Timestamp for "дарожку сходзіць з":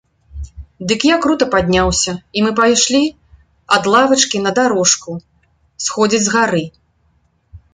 4.61-6.35